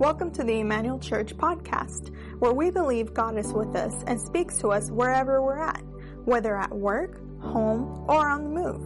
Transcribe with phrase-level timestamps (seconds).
[0.00, 4.56] Welcome to the Emmanuel Church podcast, where we believe God is with us and speaks
[4.60, 5.82] to us wherever we're at,
[6.24, 8.80] whether at work, home, or on the move.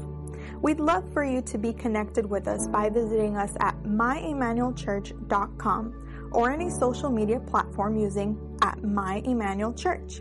[0.60, 6.50] We'd love for you to be connected with us by visiting us at myemmanuelchurch.com or
[6.50, 10.20] any social media platform using at My Emmanuel Church.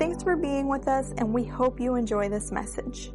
[0.00, 3.12] Thanks for being with us and we hope you enjoy this message.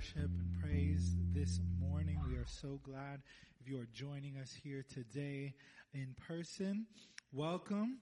[0.00, 2.18] Worship and praise this morning.
[2.26, 3.20] We are so glad
[3.60, 5.52] if you are joining us here today
[5.92, 6.86] in person.
[7.34, 7.98] Welcome,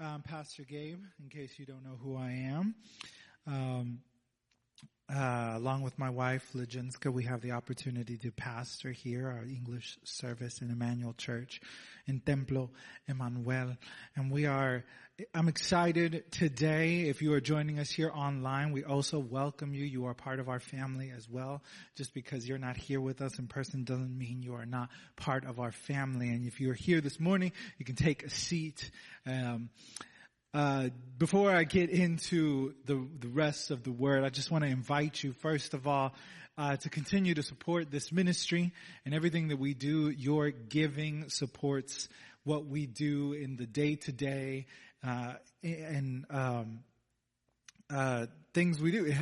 [0.00, 2.74] um, Pastor Gabe, in case you don't know who I am.
[3.46, 3.98] Um,
[5.14, 9.98] uh, along with my wife, Lejenska, we have the opportunity to pastor here our English
[10.04, 11.60] service in Emmanuel Church
[12.06, 12.70] in Templo
[13.06, 13.76] Emmanuel.
[14.16, 14.84] And we are,
[15.34, 17.02] I'm excited today.
[17.02, 19.84] If you are joining us here online, we also welcome you.
[19.84, 21.62] You are part of our family as well.
[21.94, 25.44] Just because you're not here with us in person doesn't mean you are not part
[25.44, 26.30] of our family.
[26.30, 28.90] And if you're here this morning, you can take a seat.
[29.26, 29.68] Um,
[30.54, 34.70] uh, before I get into the the rest of the word, I just want to
[34.70, 36.12] invite you first of all
[36.58, 38.72] uh, to continue to support this ministry
[39.04, 40.10] and everything that we do.
[40.10, 42.08] Your giving supports
[42.44, 44.66] what we do in the day to day
[45.02, 46.80] and um,
[47.92, 49.06] uh, things we do.
[49.06, 49.16] It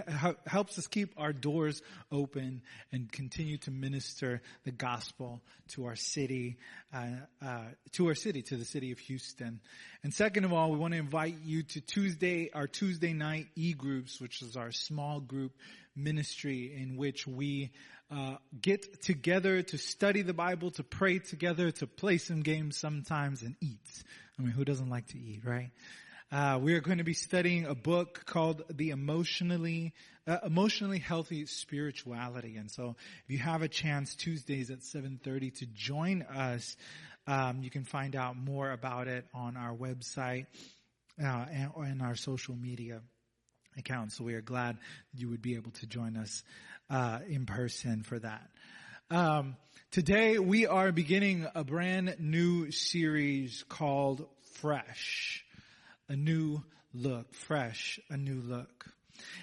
[0.47, 5.41] helps us keep our doors open and continue to minister the gospel
[5.71, 6.59] to our city,
[6.93, 7.07] uh,
[7.45, 9.61] uh, to our city, to the city of Houston.
[10.03, 14.21] And second of all, we want to invite you to Tuesday, our Tuesday night e-groups,
[14.21, 15.53] which is our small group
[15.95, 17.71] ministry in which we
[18.11, 23.43] uh, get together to study the Bible, to pray together, to play some games sometimes,
[23.43, 24.03] and eat.
[24.39, 25.71] I mean, who doesn't like to eat, right?
[26.33, 29.93] Uh, we are going to be studying a book called The Emotionally
[30.29, 32.57] uh, Emotionally Healthy Spirituality.
[32.57, 36.77] And so, if you have a chance Tuesdays at 7:30 to join us,
[37.27, 40.47] um, you can find out more about it on our website
[41.21, 41.47] uh,
[41.77, 43.01] and our social media
[43.77, 44.17] accounts.
[44.17, 44.79] So we are glad
[45.13, 46.45] you would be able to join us
[46.91, 48.49] uh, in person for that.
[49.11, 49.57] Um,
[49.91, 54.29] today we are beginning a brand new series called
[54.61, 55.45] Fresh
[56.11, 56.61] a new
[56.93, 58.87] look, fresh, a new look.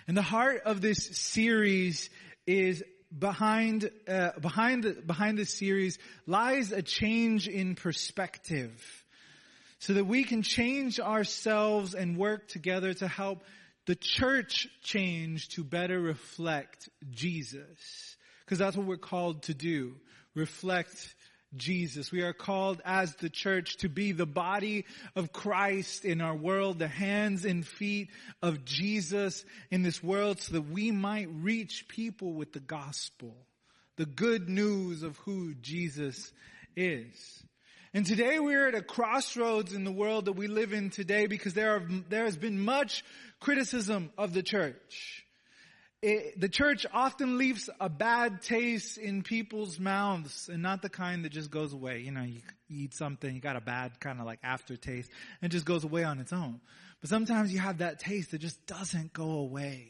[0.06, 2.10] And the heart of this series
[2.46, 2.84] is
[3.18, 9.06] behind, uh, behind, behind this series lies a change in perspective
[9.80, 13.44] so that we can change ourselves and work together to help
[13.86, 18.18] the church change to better reflect Jesus.
[18.44, 19.96] Because that's what we're called to do.
[20.36, 21.16] Reflect
[21.56, 22.12] Jesus.
[22.12, 24.86] We are called as the church to be the body
[25.16, 28.10] of Christ in our world, the hands and feet
[28.42, 33.36] of Jesus in this world so that we might reach people with the gospel,
[33.96, 36.32] the good news of who Jesus
[36.76, 37.44] is.
[37.94, 41.54] And today we're at a crossroads in the world that we live in today because
[41.54, 43.04] there are, there has been much
[43.40, 45.26] criticism of the church
[46.02, 51.26] it, the church often leaves a bad taste in people's mouths and not the kind
[51.26, 52.02] that just goes away.
[52.02, 55.10] You know, you, you eat something, you got a bad kind of like aftertaste
[55.42, 56.62] and just goes away on its own.
[57.02, 59.90] But sometimes you have that taste that just doesn't go away.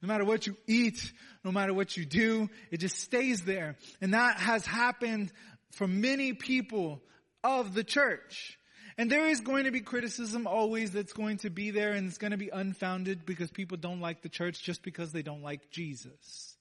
[0.00, 1.12] No matter what you eat,
[1.44, 3.76] no matter what you do, it just stays there.
[4.00, 5.32] And that has happened
[5.70, 7.00] for many people
[7.44, 8.58] of the church.
[8.98, 12.18] And there is going to be criticism always that's going to be there and it's
[12.18, 15.70] going to be unfounded because people don't like the church just because they don't like
[15.70, 16.56] Jesus.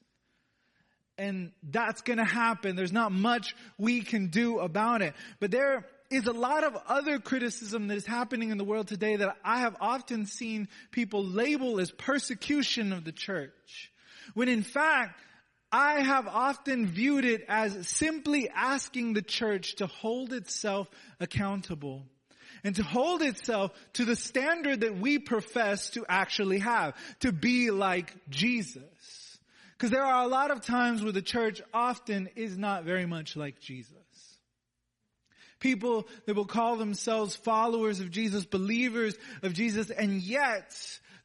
[1.17, 2.75] And that's going to happen.
[2.75, 5.13] There's not much we can do about it.
[5.39, 9.17] But there is a lot of other criticism that is happening in the world today
[9.17, 13.91] that I have often seen people label as persecution of the church.
[14.33, 15.19] When in fact,
[15.71, 22.05] I have often viewed it as simply asking the church to hold itself accountable
[22.63, 27.71] and to hold itself to the standard that we profess to actually have, to be
[27.71, 29.39] like Jesus.
[29.77, 33.35] Because there are a lot of times where the church often is not very much
[33.35, 33.95] like Jesus.
[35.59, 40.75] People that will call themselves followers of Jesus, believers of Jesus, and yet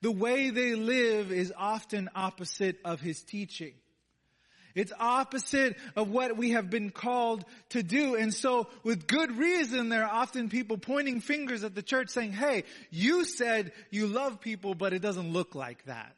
[0.02, 3.74] the way they live is often opposite of his teaching.
[4.76, 8.14] It's opposite of what we have been called to do.
[8.14, 12.32] And so with good reason, there are often people pointing fingers at the church saying,
[12.32, 16.14] hey, you said you love people, but it doesn't look like that.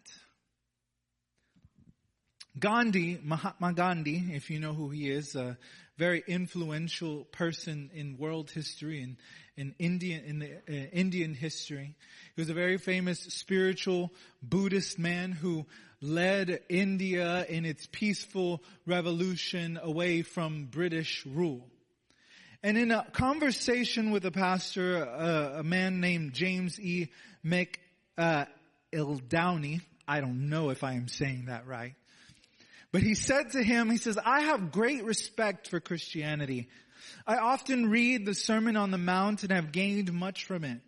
[2.58, 5.56] Gandhi, Mahatma Gandhi, if you know who he is, a
[5.96, 9.16] very influential person in world history and
[9.56, 11.96] in Indian, in the uh, Indian history.
[12.36, 15.66] He was a very famous spiritual Buddhist man who
[16.00, 21.68] led India in its peaceful revolution away from British rule.
[22.62, 27.08] And in a conversation with a pastor, uh, a man named James E.
[27.44, 27.78] Mc,
[28.16, 28.46] uh,
[28.92, 31.94] I don't know if I am saying that right,
[32.90, 36.68] but he said to him, he says, I have great respect for Christianity.
[37.26, 40.80] I often read the Sermon on the Mount and have gained much from it.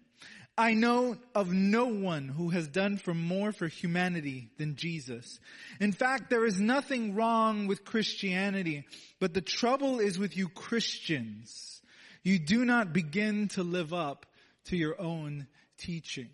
[0.58, 5.40] I know of no one who has done for more for humanity than Jesus.
[5.80, 8.84] In fact, there is nothing wrong with Christianity,
[9.20, 11.80] but the trouble is with you Christians.
[12.22, 14.26] You do not begin to live up
[14.66, 15.46] to your own
[15.78, 16.30] teachings.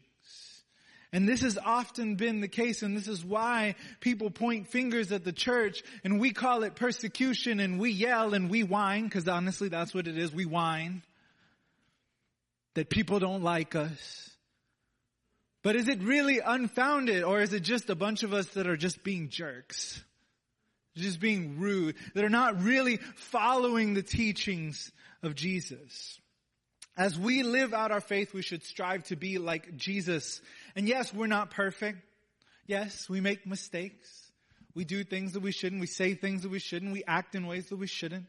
[1.12, 5.24] And this has often been the case and this is why people point fingers at
[5.24, 9.69] the church and we call it persecution and we yell and we whine because honestly
[9.69, 10.34] that's what it is.
[10.34, 11.02] We whine
[12.76, 14.31] that people don't like us.
[15.62, 18.76] But is it really unfounded or is it just a bunch of us that are
[18.76, 20.02] just being jerks?
[20.94, 24.93] Just being rude, that are not really following the teachings
[25.23, 26.20] of Jesus.
[26.96, 30.40] As we live out our faith, we should strive to be like Jesus.
[30.75, 31.99] And yes, we're not perfect.
[32.67, 34.08] Yes, we make mistakes.
[34.75, 35.81] We do things that we shouldn't.
[35.81, 36.93] We say things that we shouldn't.
[36.93, 38.26] We act in ways that we shouldn't.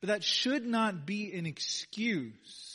[0.00, 2.69] But that should not be an excuse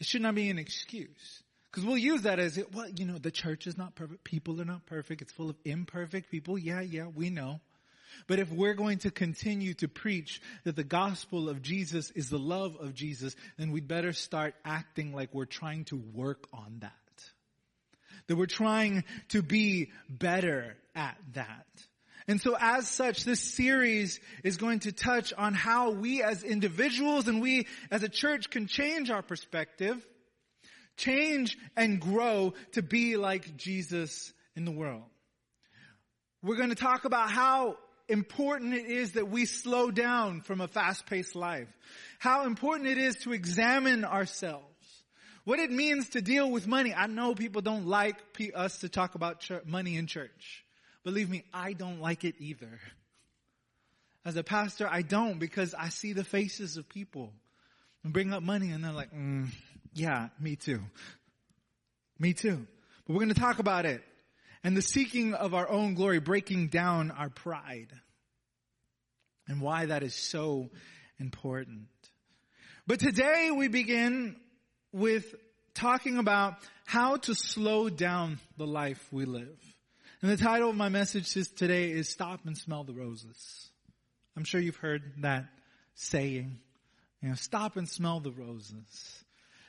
[0.00, 1.42] it should not be an excuse.
[1.70, 4.24] Because we'll use that as, it, well, you know, the church is not perfect.
[4.24, 5.20] People are not perfect.
[5.20, 6.56] It's full of imperfect people.
[6.56, 7.60] Yeah, yeah, we know.
[8.26, 12.38] But if we're going to continue to preach that the gospel of Jesus is the
[12.38, 16.92] love of Jesus, then we'd better start acting like we're trying to work on that.
[18.26, 21.66] That we're trying to be better at that.
[22.28, 27.28] And so as such, this series is going to touch on how we as individuals
[27.28, 30.04] and we as a church can change our perspective,
[30.96, 35.04] change and grow to be like Jesus in the world.
[36.42, 37.76] We're going to talk about how
[38.08, 41.68] important it is that we slow down from a fast-paced life.
[42.18, 44.64] How important it is to examine ourselves.
[45.44, 46.92] What it means to deal with money.
[46.92, 48.16] I know people don't like
[48.54, 50.64] us to talk about money in church.
[51.06, 52.80] Believe me, I don't like it either.
[54.24, 57.32] As a pastor, I don't because I see the faces of people
[58.02, 59.46] and bring up money and they're like, mm,
[59.94, 60.80] yeah, me too.
[62.18, 62.66] Me too.
[63.06, 64.02] But we're going to talk about it
[64.64, 67.92] and the seeking of our own glory, breaking down our pride
[69.46, 70.70] and why that is so
[71.20, 71.86] important.
[72.84, 74.34] But today we begin
[74.90, 75.36] with
[75.72, 76.54] talking about
[76.84, 79.75] how to slow down the life we live.
[80.22, 83.68] And the title of my message today is Stop and Smell the Roses.
[84.34, 85.44] I'm sure you've heard that
[85.94, 86.58] saying.
[87.22, 89.24] You know, stop and smell the roses.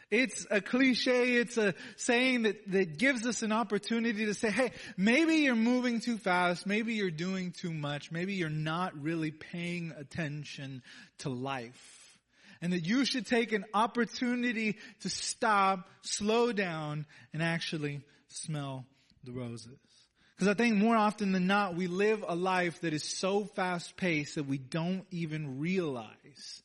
[0.10, 4.72] It's a cliche, it's a saying that, that gives us an opportunity to say, hey,
[4.96, 9.94] maybe you're moving too fast, maybe you're doing too much, maybe you're not really paying
[9.98, 10.82] attention
[11.20, 12.20] to life.
[12.62, 18.86] And that you should take an opportunity to stop, slow down, and actually smell
[19.26, 19.78] the roses.
[20.38, 23.98] Because I think more often than not, we live a life that is so fast
[23.98, 26.62] paced that we don't even realize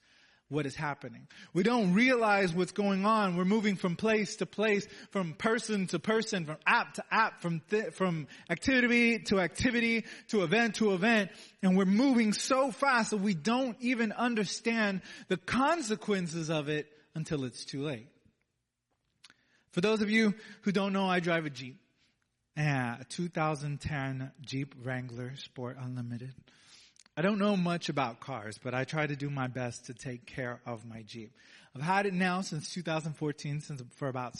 [0.51, 1.27] what is happening.
[1.55, 3.37] We don't realize what's going on.
[3.37, 7.63] We're moving from place to place, from person to person, from app to app, from
[7.71, 11.31] th- from activity to activity, to event to event,
[11.63, 17.45] and we're moving so fast that we don't even understand the consequences of it until
[17.45, 18.09] it's too late.
[19.71, 21.82] For those of you who don't know, I drive a Jeep.
[22.57, 26.35] Yeah, a 2010 Jeep Wrangler Sport Unlimited.
[27.17, 30.27] I don't know much about cars, but I try to do my best to take
[30.27, 31.33] care of my Jeep.
[31.75, 34.35] I've had it now since 2014, since for about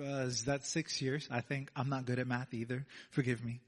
[0.00, 1.28] uh, that six years.
[1.30, 2.84] I think I'm not good at math either.
[3.10, 3.60] Forgive me.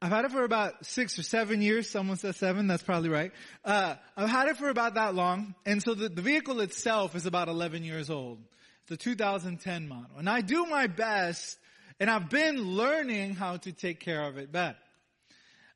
[0.00, 1.90] I've had it for about six or seven years.
[1.90, 2.68] Someone says seven.
[2.68, 3.32] That's probably right.
[3.64, 7.26] Uh, I've had it for about that long, and so the, the vehicle itself is
[7.26, 8.38] about 11 years old.
[8.82, 11.58] It's a 2010 model, and I do my best
[12.00, 14.78] and I've been learning how to take care of it better.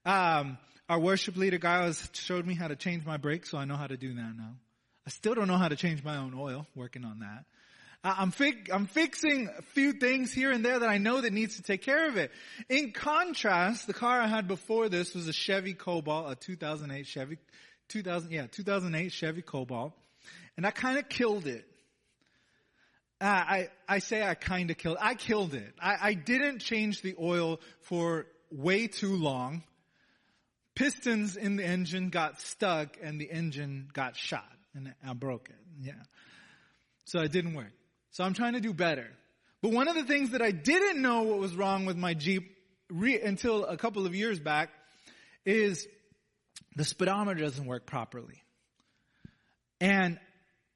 [0.05, 3.76] Um, our worship leader guy showed me how to change my brakes, so I know
[3.76, 4.55] how to do that now.
[5.07, 7.45] I still don't know how to change my own oil, working on that.
[8.05, 8.33] I'm,
[8.73, 11.83] I'm fixing a few things here and there that I know that needs to take
[11.83, 12.33] care of it.
[12.69, 17.38] In contrast, the car I had before this was a Chevy Cobalt, a 2008 Chevy,
[17.88, 19.93] 2000, yeah, 2008 Chevy Cobalt.
[20.57, 21.64] And I kind of killed it.
[23.23, 25.75] Uh, I, I say I kind of killed, I killed it.
[25.81, 29.62] I, I didn't change the oil for way too long.
[30.75, 35.57] pistons in the engine got stuck and the engine got shot and I broke it.
[35.81, 35.93] Yeah.
[37.05, 37.73] So it didn't work.
[38.11, 39.07] So I'm trying to do better.
[39.61, 42.57] But one of the things that I didn't know what was wrong with my Jeep
[42.91, 44.71] re- until a couple of years back
[45.45, 45.87] is
[46.75, 48.43] the speedometer doesn't work properly.
[49.81, 50.19] And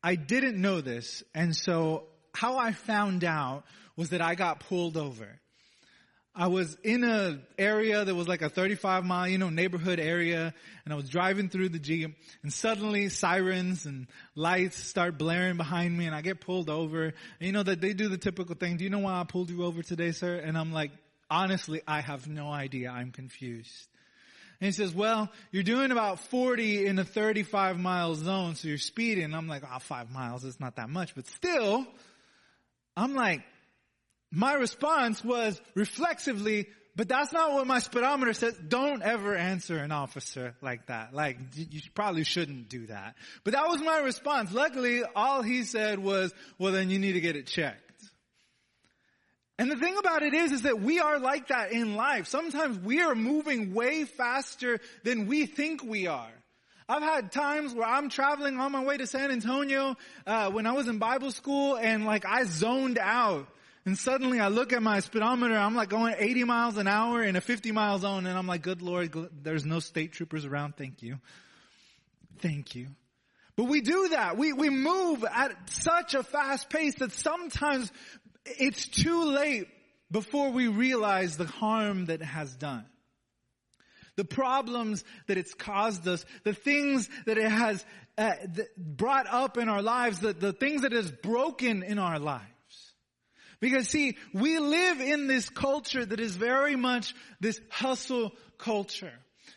[0.01, 1.25] I didn't know this.
[1.35, 2.05] And so
[2.37, 3.65] how I found out
[3.97, 5.41] was that I got pulled over.
[6.39, 10.53] I was in a area that was like a 35 mile, you know, neighborhood area,
[10.85, 15.97] and I was driving through the Jeep, and suddenly sirens and lights start blaring behind
[15.97, 17.05] me, and I get pulled over.
[17.05, 18.77] And you know that they do the typical thing.
[18.77, 20.37] Do you know why I pulled you over today, sir?
[20.37, 20.91] And I'm like,
[21.31, 22.91] honestly, I have no idea.
[22.91, 23.89] I'm confused.
[24.61, 28.77] And he says, well, you're doing about 40 in a 35 mile zone, so you're
[28.77, 29.35] speeding.
[29.35, 31.87] I'm like, ah, oh, five miles, it's not that much, but still,
[32.97, 33.43] I'm like,
[34.33, 38.55] my response was reflexively, but that's not what my speedometer says.
[38.57, 41.15] Don't ever answer an officer like that.
[41.15, 43.17] Like, you probably shouldn't do that.
[43.45, 44.53] But that was my response.
[44.53, 47.83] Luckily, all he said was, well then you need to get it checked.
[49.59, 52.27] And the thing about it is, is that we are like that in life.
[52.27, 56.31] Sometimes we are moving way faster than we think we are.
[56.89, 60.73] I've had times where I'm traveling on my way to San Antonio, uh, when I
[60.73, 63.49] was in Bible school and like I zoned out
[63.85, 67.35] and suddenly I look at my speedometer, I'm like going 80 miles an hour in
[67.35, 69.13] a 50 mile zone and I'm like, good Lord,
[69.43, 70.77] there's no state troopers around.
[70.77, 71.19] Thank you.
[72.39, 72.89] Thank you.
[73.57, 74.37] But we do that.
[74.37, 77.91] We, we move at such a fast pace that sometimes
[78.45, 79.67] it's too late
[80.11, 82.85] before we realize the harm that has done.
[84.17, 87.85] The problems that it's caused us, the things that it has
[88.19, 88.33] uh,
[88.77, 92.45] brought up in our lives, the, the things that it has broken in our lives.
[93.61, 99.13] Because see, we live in this culture that is very much this hustle culture.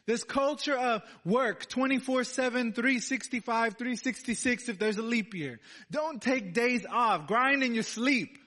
[0.06, 5.60] This culture of work 24-7, 365, 366 if there's a leap year.
[5.92, 7.28] Don't take days off.
[7.28, 8.39] Grind in your sleep.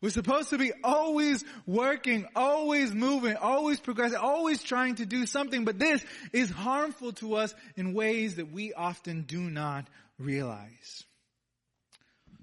[0.00, 5.64] We're supposed to be always working, always moving, always progressing, always trying to do something,
[5.64, 6.02] but this
[6.32, 9.88] is harmful to us in ways that we often do not
[10.18, 11.04] realize.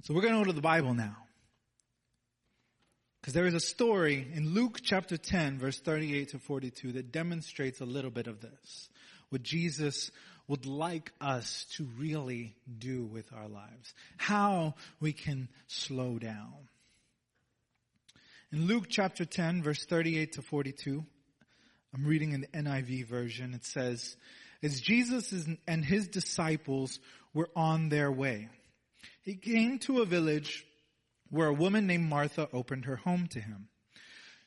[0.04, 1.18] So we're going to go to the Bible now.
[3.22, 7.82] Because there is a story in Luke chapter 10, verse 38 to 42 that demonstrates
[7.82, 8.90] a little bit of this.
[9.30, 10.12] What Jesus
[10.48, 13.94] would like us to really do with our lives.
[14.16, 16.70] How we can slow down.
[18.54, 21.04] In Luke chapter 10, verse 38 to 42,
[21.94, 24.16] I'm reading in the NIV version, it says,
[24.64, 25.34] As Jesus
[25.68, 26.98] and his disciples
[27.34, 28.48] were on their way,
[29.24, 30.66] he came to a village
[31.30, 33.68] where a woman named Martha opened her home to him.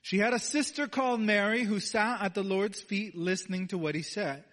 [0.00, 3.94] She had a sister called Mary who sat at the Lord's feet listening to what
[3.94, 4.44] he said.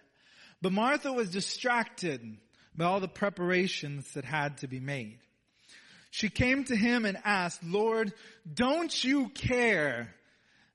[0.60, 2.36] But Martha was distracted
[2.76, 5.20] by all the preparations that had to be made.
[6.10, 8.12] She came to him and asked, Lord,
[8.52, 10.14] don't you care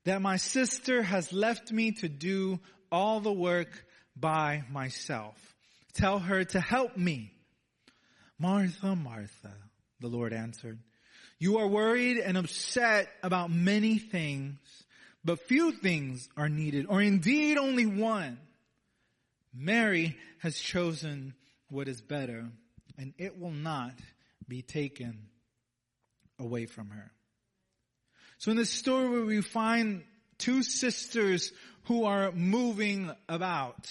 [0.06, 2.60] that my sister has left me to do
[2.92, 3.70] all the work
[4.16, 5.36] by myself?
[5.94, 7.32] Tell her to help me.
[8.40, 9.54] Martha, Martha,
[10.00, 10.80] the Lord answered.
[11.40, 14.58] You are worried and upset about many things,
[15.26, 18.38] but few things are needed, or indeed only one.
[19.54, 21.34] Mary has chosen
[21.70, 22.46] what is better,
[22.98, 23.94] and it will not
[24.48, 25.28] be taken
[26.40, 27.12] away from her.
[28.38, 30.04] So in this story we find
[30.38, 31.52] two sisters
[31.86, 33.90] who are moving about.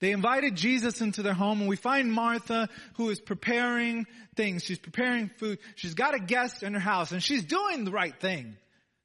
[0.00, 4.64] They invited Jesus into their home and we find Martha who is preparing things.
[4.64, 5.58] She's preparing food.
[5.74, 8.56] She's got a guest in her house and she's doing the right thing.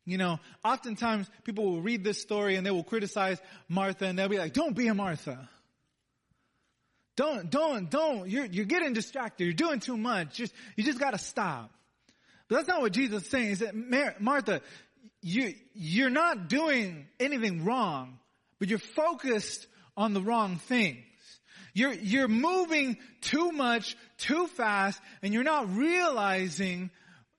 [0.05, 4.27] You know, oftentimes people will read this story and they will criticize Martha and they'll
[4.27, 5.49] be like, don't be a Martha.
[7.15, 8.29] Don't, don't, don't.
[8.29, 9.43] You're, you're getting distracted.
[9.43, 10.35] You're doing too much.
[10.35, 11.71] Just, you just gotta stop.
[12.47, 13.49] But that's not what Jesus is saying.
[13.49, 13.73] He said,
[14.19, 14.61] Martha,
[15.21, 18.19] you, you're not doing anything wrong,
[18.59, 21.05] but you're focused on the wrong things.
[21.73, 26.91] You're, you're moving too much, too fast, and you're not realizing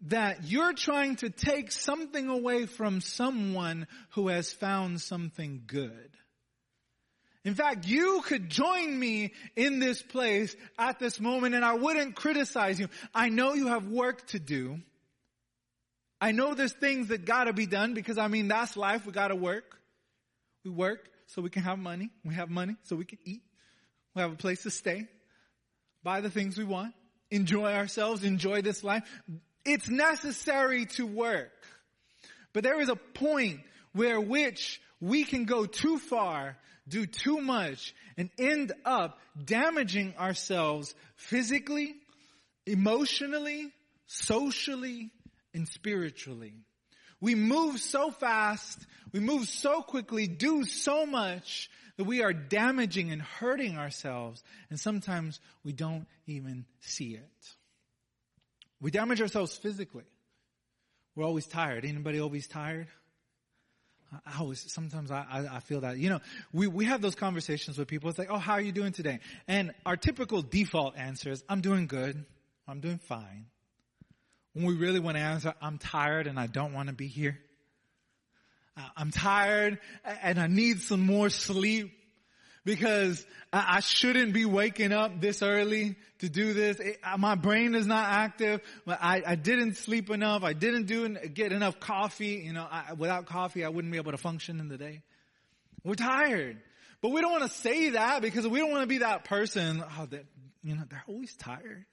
[0.09, 6.11] that you're trying to take something away from someone who has found something good.
[7.45, 12.15] In fact, you could join me in this place at this moment and I wouldn't
[12.15, 12.89] criticize you.
[13.15, 14.81] I know you have work to do.
[16.21, 19.05] I know there's things that gotta be done because I mean, that's life.
[19.05, 19.79] We gotta work.
[20.65, 22.11] We work so we can have money.
[22.25, 23.43] We have money so we can eat.
[24.15, 25.07] We have a place to stay.
[26.03, 26.95] Buy the things we want.
[27.31, 28.25] Enjoy ourselves.
[28.25, 29.03] Enjoy this life.
[29.67, 31.51] It's necessary to work.
[32.55, 33.61] But there is a point
[33.93, 36.57] where which we can go too far,
[36.89, 41.95] do too much, and end up damaging ourselves physically,
[42.67, 43.73] emotionally,
[44.07, 45.11] socially,
[45.53, 46.55] and spiritually.
[47.21, 48.79] We move so fast,
[49.13, 54.79] we move so quickly, do so much that we are damaging and hurting ourselves, and
[54.79, 57.55] sometimes we don't even see it.
[58.81, 60.05] We damage ourselves physically.
[61.17, 61.85] We're always tired.
[61.85, 62.89] Anybody always tired?
[64.27, 66.21] I always, sometimes I, I, I, feel that, you know,
[66.53, 68.11] we, we have those conversations with people.
[68.11, 69.21] It's like, oh, how are you doing today?
[69.49, 72.25] And our typical default answer is, I'm doing good.
[72.67, 73.47] I'm doing fine.
[74.53, 77.39] When we really want to answer, I'm tired and I don't want to be here.
[78.97, 79.79] I'm tired
[80.23, 81.93] and I need some more sleep
[82.65, 86.81] because I shouldn't be waking up this early to do this.
[87.19, 88.61] my brain is not active.
[88.87, 90.43] I, I didn't sleep enough.
[90.43, 92.43] I didn't do get enough coffee.
[92.45, 95.03] You know, I, without coffee, I wouldn't be able to function in the day.
[95.85, 96.59] We're tired,
[97.03, 99.85] but we don't want to say that because we don't want to be that person.
[99.99, 100.25] Oh, that
[100.63, 101.85] you know, they're always tired.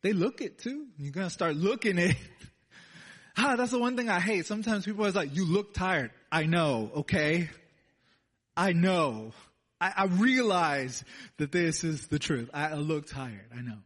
[0.00, 0.86] They look it too.
[0.98, 2.16] You're gonna start looking it.
[3.36, 4.46] ah, that's the one thing I hate.
[4.46, 6.90] Sometimes people are like, "You look tired." I know.
[6.96, 7.50] Okay.
[8.56, 9.32] I know.
[9.80, 11.04] I, I realize
[11.38, 12.50] that this is the truth.
[12.54, 13.46] I look tired.
[13.56, 13.78] I know.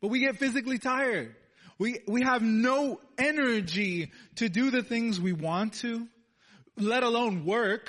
[0.00, 1.34] But we get physically tired.
[1.78, 6.06] We, we have no energy to do the things we want to,
[6.76, 7.88] let alone work.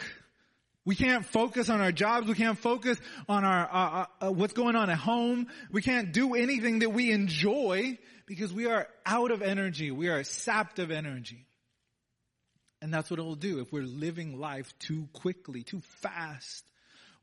[0.85, 2.27] We can't focus on our jobs.
[2.27, 5.47] We can't focus on our, uh, uh, what's going on at home.
[5.71, 9.91] We can't do anything that we enjoy because we are out of energy.
[9.91, 11.45] We are sapped of energy.
[12.81, 16.65] And that's what it will do if we're living life too quickly, too fast.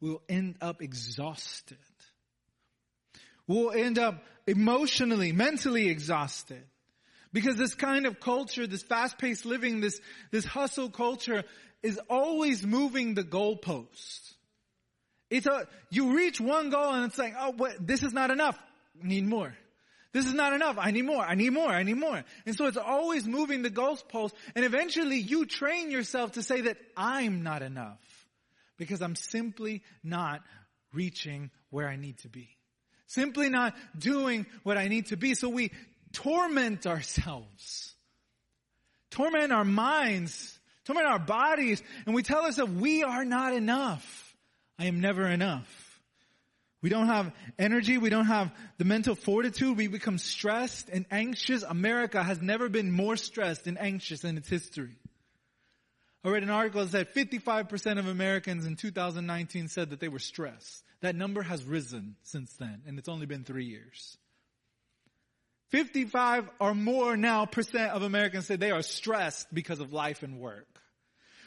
[0.01, 1.79] We'll end up exhausted.
[3.47, 6.63] We'll end up emotionally, mentally exhausted.
[7.33, 11.45] Because this kind of culture, this fast-paced living, this, this hustle culture
[11.83, 14.35] is always moving the goalposts.
[15.31, 18.59] It's a, you reach one goal and it's like, oh, what, this is not enough.
[19.03, 19.55] Need more.
[20.17, 20.79] This is not enough.
[20.79, 21.23] I need more.
[21.23, 21.69] I need more.
[21.69, 22.25] I need more.
[22.47, 24.33] And so it's always moving the goalpost.
[24.55, 28.01] And eventually you train yourself to say that I'm not enough
[28.79, 30.41] because I'm simply not
[30.95, 32.49] reaching where I need to be.
[33.07, 35.35] Simply not doing what I need to be.
[35.35, 35.71] So we
[36.15, 37.95] torment ourselves,
[39.11, 44.35] torment our minds, torment our bodies, and we tell ourselves we are not enough.
[44.79, 45.86] I am never enough.
[46.87, 47.99] We don't have energy.
[47.99, 49.77] We don't have the mental fortitude.
[49.77, 51.65] We become stressed and anxious.
[51.65, 54.95] America has never been more stressed and anxious in its history.
[56.23, 60.21] I read an article that said 55% of Americans in 2019 said that they were
[60.21, 60.85] stressed.
[61.01, 64.17] That number has risen since then, and it's only been three years.
[65.71, 70.39] 55 or more now percent of Americans say they are stressed because of life and
[70.39, 70.76] work.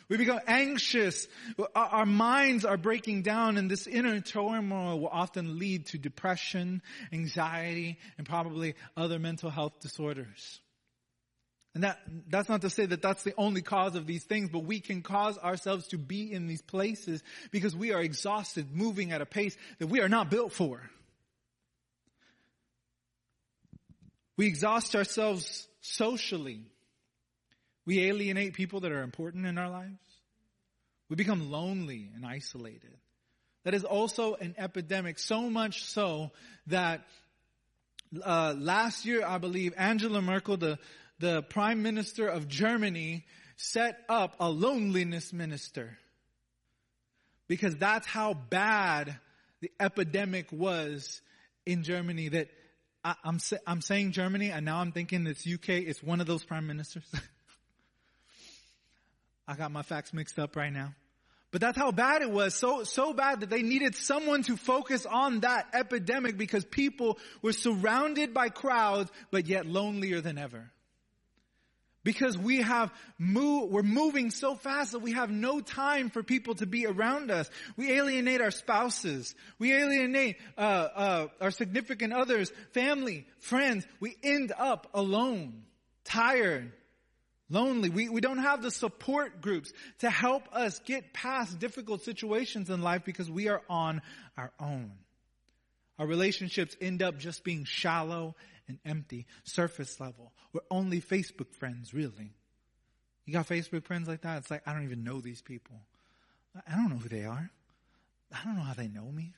[0.10, 1.28] We become anxious.
[1.76, 6.82] Our minds are breaking down and this inner turmoil will often lead to depression,
[7.13, 10.60] anxiety, and probably other mental health disorders.
[11.76, 14.63] And that, that's not to say that that's the only cause of these things, but
[14.63, 19.22] we can cause ourselves to be in these places because we are exhausted, moving at
[19.22, 20.89] a pace that we are not built for.
[24.38, 26.62] We exhaust ourselves socially.
[27.89, 29.97] We alienate people that are important in our lives.
[31.10, 32.95] We become lonely and isolated.
[33.63, 36.30] That is also an epidemic, so much so
[36.67, 37.02] that
[38.23, 40.78] uh, last year, I believe, Angela Merkel, the,
[41.17, 43.25] the prime minister of Germany,
[43.56, 45.97] set up a loneliness minister.
[47.47, 49.17] Because that's how bad
[49.62, 51.23] the epidemic was
[51.65, 52.49] in Germany that
[53.04, 55.69] I, I'm, I'm saying Germany and now I'm thinking it's UK.
[55.69, 57.12] It's one of those prime ministers.
[59.50, 60.94] I got my facts mixed up right now.
[61.50, 62.54] But that's how bad it was.
[62.54, 67.52] So, so bad that they needed someone to focus on that epidemic because people were
[67.52, 70.70] surrounded by crowds, but yet lonelier than ever.
[72.04, 76.54] Because we have move, we're moving so fast that we have no time for people
[76.56, 77.50] to be around us.
[77.76, 79.34] We alienate our spouses.
[79.58, 83.88] We alienate uh, uh, our significant others, family, friends.
[84.00, 85.64] We end up alone,
[86.06, 86.72] tired,
[87.50, 87.90] lonely.
[87.90, 92.82] We, we don't have the support groups to help us get past difficult situations in
[92.82, 94.02] life because we are on
[94.38, 94.92] our own.
[95.98, 98.36] Our relationships end up just being shallow
[98.68, 100.32] and empty, surface level.
[100.54, 102.32] We're only Facebook friends, really.
[103.26, 104.38] You got Facebook friends like that?
[104.40, 105.76] It's like, I don't even know these people.
[106.68, 107.50] I don't know who they are.
[108.34, 109.34] I don't know how they know me.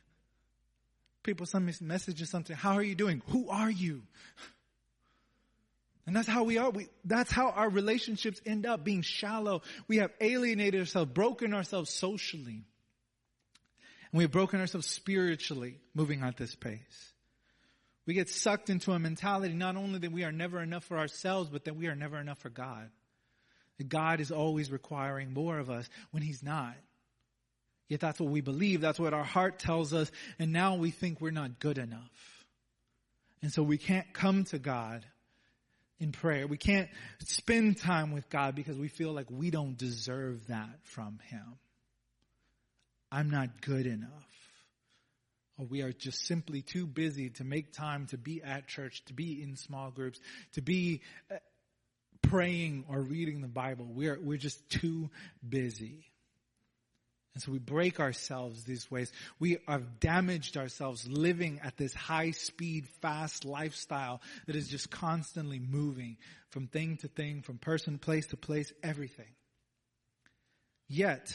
[1.24, 2.56] People send me messages, something.
[2.56, 3.22] How are you doing?
[3.28, 4.04] Who are you?
[6.12, 6.70] And that's how we are.
[6.70, 9.62] We, that's how our relationships end up being shallow.
[9.88, 12.66] We have alienated ourselves, broken ourselves socially.
[14.12, 17.14] And we have broken ourselves spiritually moving at this pace.
[18.06, 21.50] We get sucked into a mentality not only that we are never enough for ourselves,
[21.50, 22.90] but that we are never enough for God.
[23.78, 26.76] That God is always requiring more of us when He's not.
[27.88, 28.82] Yet that's what we believe.
[28.82, 30.12] That's what our heart tells us.
[30.40, 32.46] And now we think we're not good enough.
[33.42, 35.06] And so we can't come to God
[36.02, 36.48] in prayer.
[36.48, 41.20] We can't spend time with God because we feel like we don't deserve that from
[41.30, 41.58] Him.
[43.12, 44.10] I'm not good enough.
[45.58, 49.14] Or we are just simply too busy to make time to be at church, to
[49.14, 50.20] be in small groups,
[50.54, 51.36] to be uh,
[52.24, 53.86] praying or reading the Bible.
[53.88, 55.10] We're, we're just too
[55.48, 56.11] busy.
[57.34, 59.12] And so we break ourselves these ways.
[59.40, 65.60] We have damaged ourselves living at this high speed, fast lifestyle that is just constantly
[65.60, 66.18] moving
[66.50, 69.30] from thing to thing, from person, place to place, everything.
[70.90, 71.34] Yet,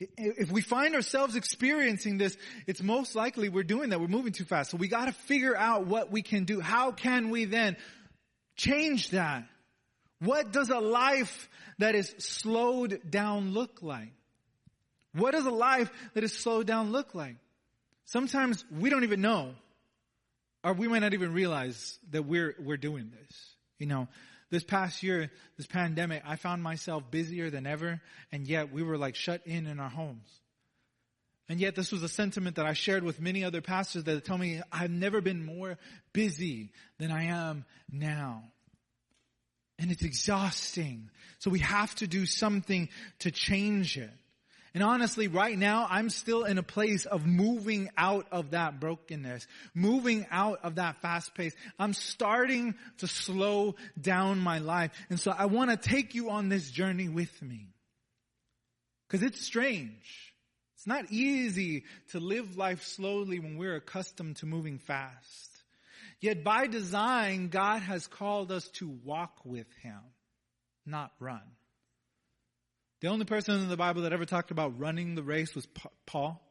[0.00, 4.00] if we find ourselves experiencing this, it's most likely we're doing that.
[4.00, 4.72] We're moving too fast.
[4.72, 6.58] So we gotta figure out what we can do.
[6.60, 7.76] How can we then
[8.56, 9.44] change that?
[10.20, 14.12] What does a life that is slowed down look like?
[15.12, 17.36] What does a life that is slowed down look like?
[18.06, 19.54] Sometimes we don't even know,
[20.64, 23.54] or we might not even realize that we're, we're doing this.
[23.78, 24.08] You know,
[24.50, 28.00] this past year, this pandemic, I found myself busier than ever,
[28.32, 30.28] and yet we were like shut in in our homes.
[31.48, 34.36] And yet this was a sentiment that I shared with many other pastors that tell
[34.36, 35.78] me I've never been more
[36.12, 38.44] busy than I am now.
[39.78, 41.10] And it's exhausting.
[41.38, 42.88] So we have to do something
[43.20, 44.10] to change it.
[44.74, 49.46] And honestly, right now, I'm still in a place of moving out of that brokenness,
[49.74, 51.54] moving out of that fast pace.
[51.78, 54.92] I'm starting to slow down my life.
[55.10, 57.66] And so I want to take you on this journey with me.
[59.08, 60.34] Cause it's strange.
[60.76, 65.47] It's not easy to live life slowly when we're accustomed to moving fast.
[66.20, 70.00] Yet by design, God has called us to walk with Him,
[70.84, 71.42] not run.
[73.00, 75.68] The only person in the Bible that ever talked about running the race was
[76.06, 76.44] Paul.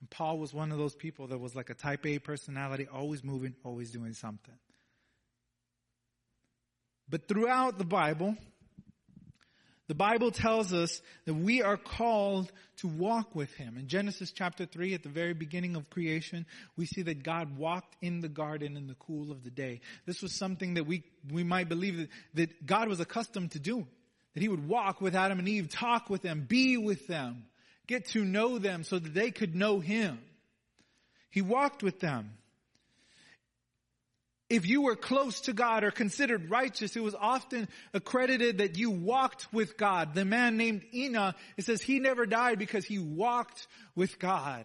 [0.00, 3.24] And Paul was one of those people that was like a type A personality, always
[3.24, 4.54] moving, always doing something.
[7.08, 8.36] But throughout the Bible,
[9.90, 13.76] the Bible tells us that we are called to walk with Him.
[13.76, 17.96] In Genesis chapter 3, at the very beginning of creation, we see that God walked
[18.00, 19.80] in the garden in the cool of the day.
[20.06, 23.88] This was something that we, we might believe that, that God was accustomed to doing.
[24.34, 27.46] That He would walk with Adam and Eve, talk with them, be with them,
[27.88, 30.20] get to know them so that they could know Him.
[31.30, 32.30] He walked with them
[34.50, 38.90] if you were close to God or considered righteous, it was often accredited that you
[38.90, 40.12] walked with God.
[40.12, 44.64] The man named Enoch, it says he never died because he walked with God.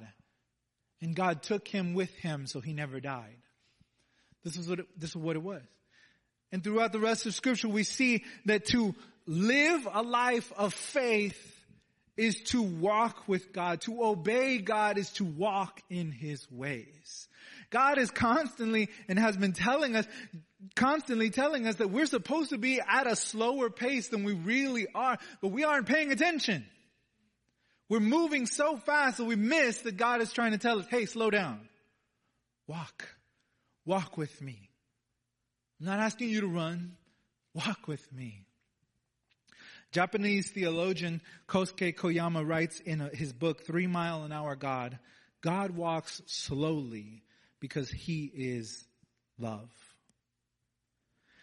[1.01, 3.37] And God took him with him, so he never died.
[4.43, 5.61] This is what it, this is what it was.
[6.51, 8.95] And throughout the rest of scripture, we see that to
[9.27, 11.51] live a life of faith
[12.17, 13.81] is to walk with God.
[13.81, 17.27] To obey God is to walk in His ways.
[17.69, 20.05] God is constantly and has been telling us,
[20.75, 24.87] constantly telling us that we're supposed to be at a slower pace than we really
[24.93, 26.65] are, but we aren't paying attention.
[27.89, 31.05] We're moving so fast that we miss that God is trying to tell us, hey,
[31.05, 31.67] slow down.
[32.67, 33.07] Walk.
[33.85, 34.69] Walk with me.
[35.79, 36.93] I'm not asking you to run.
[37.53, 38.41] Walk with me.
[39.91, 44.97] Japanese theologian Kosuke Koyama writes in his book, Three Mile an Hour God,
[45.41, 47.21] God walks slowly
[47.67, 48.85] because he is
[49.39, 49.71] love.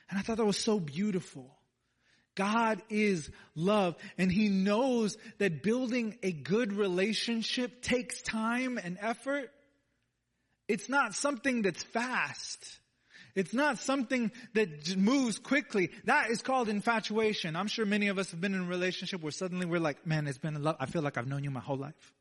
[0.09, 1.51] And I thought that was so beautiful.
[2.37, 9.51] God is love and he knows that building a good relationship takes time and effort.
[10.69, 12.79] It's not something that's fast.
[13.35, 15.91] It's not something that moves quickly.
[16.05, 17.57] That is called infatuation.
[17.57, 20.29] I'm sure many of us have been in a relationship where suddenly we're like, man,
[20.29, 20.77] it's been a love.
[20.79, 22.15] I feel like I've known you my whole life.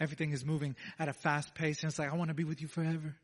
[0.00, 2.60] Everything is moving at a fast pace and it's like, I want to be with
[2.62, 3.14] you forever.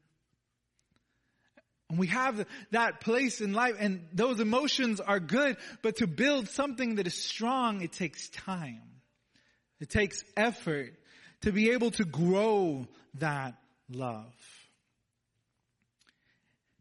[1.88, 6.48] And we have that place in life and those emotions are good, but to build
[6.48, 8.82] something that is strong, it takes time.
[9.80, 10.94] It takes effort
[11.42, 13.54] to be able to grow that
[13.88, 14.34] love.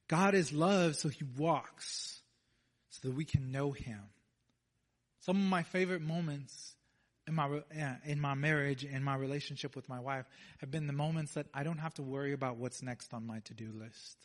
[0.07, 2.19] God is love, so he walks
[2.89, 4.01] so that we can know him.
[5.21, 6.75] Some of my favorite moments
[7.27, 7.61] in my,
[8.05, 10.25] in my marriage and my relationship with my wife
[10.59, 13.39] have been the moments that I don't have to worry about what's next on my
[13.39, 14.17] to-do list.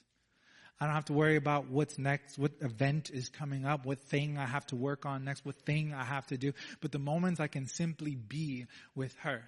[0.80, 4.38] I don't have to worry about what's next, what event is coming up, what thing
[4.38, 6.52] I have to work on next, what thing I have to do.
[6.80, 9.42] But the moments I can simply be with her.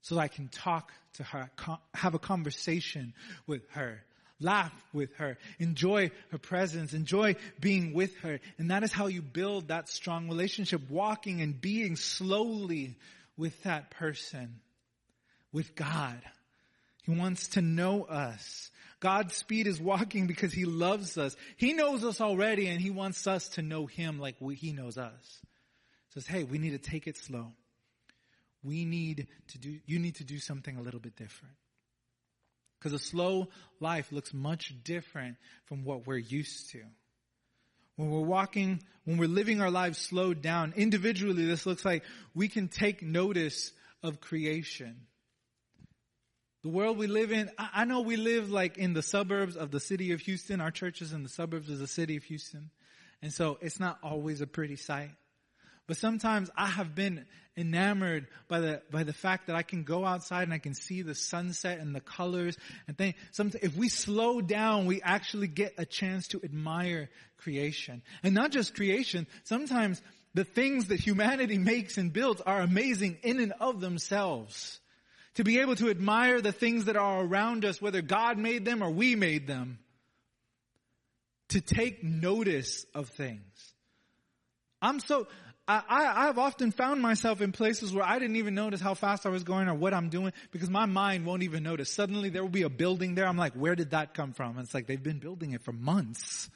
[0.00, 1.50] So that I can talk to her,
[1.92, 3.12] have a conversation
[3.46, 4.04] with her,
[4.40, 8.40] laugh with her, enjoy her presence, enjoy being with her.
[8.58, 12.96] And that is how you build that strong relationship, walking and being slowly
[13.36, 14.60] with that person,
[15.52, 16.20] with God.
[17.04, 18.70] He wants to know us.
[19.00, 21.36] God's speed is walking because He loves us.
[21.56, 24.98] He knows us already and He wants us to know Him like we, He knows
[24.98, 25.40] us.
[26.14, 27.52] Says, hey, we need to take it slow.
[28.62, 31.54] We need to do, you need to do something a little bit different.
[32.78, 33.48] Because a slow
[33.80, 35.36] life looks much different
[35.66, 36.82] from what we're used to.
[37.96, 42.48] When we're walking, when we're living our lives slowed down, individually this looks like we
[42.48, 45.06] can take notice of creation.
[46.62, 49.80] The world we live in, I know we live like in the suburbs of the
[49.80, 50.60] city of Houston.
[50.60, 52.70] Our church is in the suburbs of the city of Houston.
[53.22, 55.12] And so it's not always a pretty sight.
[55.86, 60.04] But sometimes I have been enamored by the, by the fact that I can go
[60.04, 63.14] outside and I can see the sunset and the colors and things.
[63.32, 68.02] sometimes if we slow down, we actually get a chance to admire creation.
[68.22, 70.02] And not just creation, sometimes
[70.34, 74.78] the things that humanity makes and builds are amazing in and of themselves.
[75.36, 78.82] To be able to admire the things that are around us, whether God made them
[78.82, 79.78] or we made them.
[81.50, 83.74] To take notice of things.
[84.82, 85.26] I'm so,
[85.68, 89.30] I, have often found myself in places where I didn't even notice how fast I
[89.30, 91.90] was going or what I'm doing because my mind won't even notice.
[91.90, 93.26] Suddenly there will be a building there.
[93.26, 94.58] I'm like, where did that come from?
[94.58, 96.48] And it's like, they've been building it for months.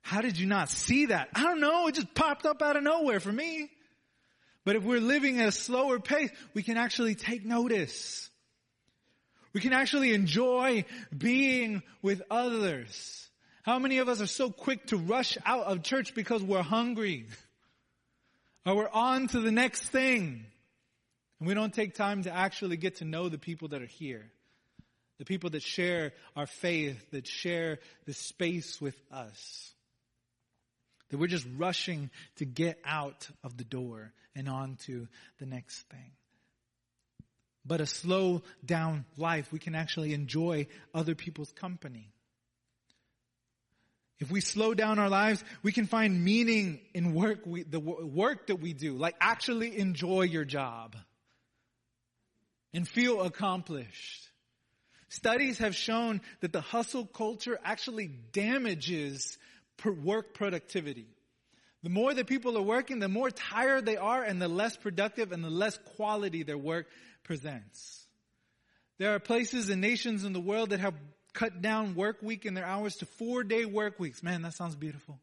[0.00, 1.28] How did you not see that?
[1.34, 1.88] I don't know.
[1.88, 3.70] It just popped up out of nowhere for me.
[4.64, 8.30] But if we're living at a slower pace, we can actually take notice.
[9.52, 10.84] We can actually enjoy
[11.16, 13.28] being with others.
[13.62, 17.26] How many of us are so quick to rush out of church because we're hungry?
[18.66, 20.46] Or we're on to the next thing.
[21.38, 24.30] And we don't take time to actually get to know the people that are here.
[25.18, 29.72] The people that share our faith, that share the space with us.
[31.10, 35.06] That we're just rushing to get out of the door and on to
[35.38, 36.12] the next thing.
[37.66, 42.13] But a slow down life, we can actually enjoy other people's company.
[44.20, 48.46] If we slow down our lives, we can find meaning in work, we, the work
[48.46, 50.96] that we do, like actually enjoy your job
[52.72, 54.28] and feel accomplished.
[55.08, 59.38] Studies have shown that the hustle culture actually damages
[59.84, 61.06] work productivity.
[61.82, 65.32] The more that people are working, the more tired they are and the less productive
[65.32, 66.86] and the less quality their work
[67.24, 68.06] presents.
[68.98, 70.94] There are places and nations in the world that have
[71.34, 74.22] cut down work week and their hours to four day work weeks.
[74.22, 75.18] Man, that sounds beautiful.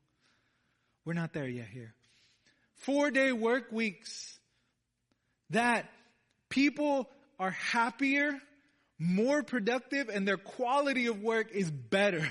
[1.05, 1.93] We're not there yet here.
[2.75, 4.39] Four day work weeks
[5.49, 5.89] that
[6.49, 8.39] people are happier,
[8.99, 12.27] more productive, and their quality of work is better.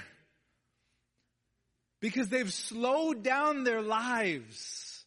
[2.01, 5.05] Because they've slowed down their lives.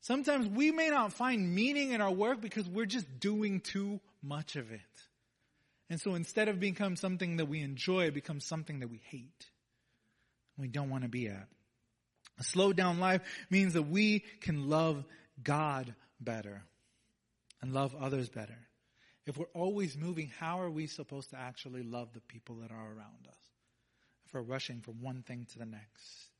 [0.00, 4.56] Sometimes we may not find meaning in our work because we're just doing too much
[4.56, 4.80] of it.
[5.90, 9.46] And so instead of become something that we enjoy, it becomes something that we hate.
[10.56, 11.48] We don't want to be at.
[12.38, 15.04] A slowed down life means that we can love
[15.42, 16.62] God better
[17.60, 18.56] and love others better.
[19.26, 22.86] If we're always moving, how are we supposed to actually love the people that are
[22.86, 23.38] around us?
[24.26, 26.30] If we're rushing from one thing to the next,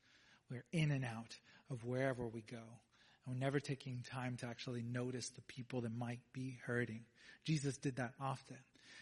[0.49, 1.37] we're in and out
[1.69, 2.57] of wherever we go.
[2.57, 7.03] And we're never taking time to actually notice the people that might be hurting.
[7.45, 8.57] Jesus did that often.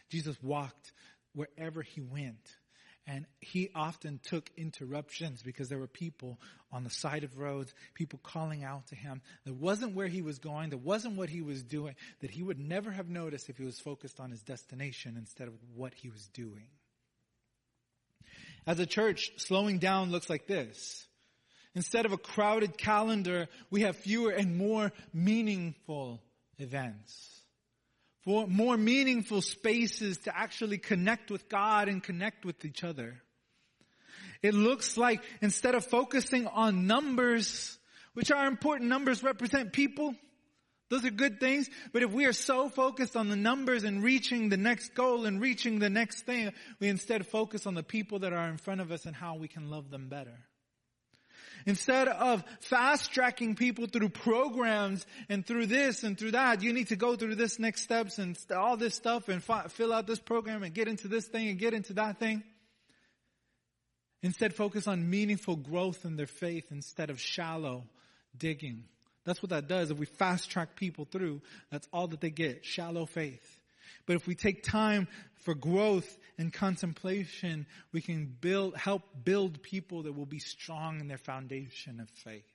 [0.10, 0.92] Jesus walked
[1.34, 2.48] wherever he went.
[3.08, 6.40] And he often took interruptions because there were people
[6.72, 9.22] on the side of roads, people calling out to him.
[9.46, 12.60] That wasn't where he was going, that wasn't what he was doing, that he would
[12.60, 16.28] never have noticed if he was focused on his destination instead of what he was
[16.34, 16.68] doing.
[18.68, 21.08] As a church, slowing down looks like this.
[21.74, 26.22] Instead of a crowded calendar, we have fewer and more meaningful
[26.60, 27.39] events
[28.48, 33.22] more meaningful spaces to actually connect with God and connect with each other.
[34.42, 37.78] It looks like instead of focusing on numbers,
[38.14, 40.16] which are important, numbers represent people.
[40.90, 41.70] Those are good things.
[41.94, 45.40] But if we are so focused on the numbers and reaching the next goal and
[45.40, 48.92] reaching the next thing, we instead focus on the people that are in front of
[48.92, 50.38] us and how we can love them better.
[51.70, 56.88] Instead of fast tracking people through programs and through this and through that, you need
[56.88, 60.18] to go through this next steps and all this stuff and fi- fill out this
[60.18, 62.42] program and get into this thing and get into that thing.
[64.24, 67.84] Instead, focus on meaningful growth in their faith instead of shallow
[68.36, 68.86] digging.
[69.24, 69.92] That's what that does.
[69.92, 71.40] If we fast track people through,
[71.72, 73.60] that's all that they get, shallow faith.
[74.08, 75.08] But if we take time
[75.42, 81.10] for growth and contemplation, we can build, help build people that will be strong in
[81.10, 82.46] their foundation of faith.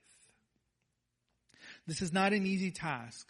[1.85, 3.27] This is not an easy task,